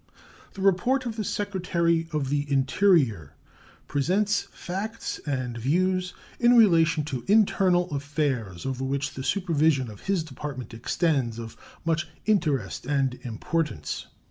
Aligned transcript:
The 0.55 0.61
report 0.63 1.05
of 1.05 1.15
the 1.15 1.23
Secretary 1.23 2.07
of 2.11 2.29
the 2.29 2.51
Interior 2.51 3.35
presents 3.87 4.47
facts 4.51 5.19
and 5.27 5.55
views 5.59 6.15
in 6.39 6.57
relation 6.57 7.03
to 7.05 7.23
internal 7.27 7.87
affairs 7.91 8.65
over 8.65 8.83
which 8.83 9.13
the 9.13 9.23
supervision 9.23 9.91
of 9.91 10.07
his 10.07 10.23
Department 10.23 10.73
extends 10.73 11.37
of 11.37 11.55
much 11.85 12.07
interest 12.25 12.87
and 12.87 13.19
importance. 13.21 14.07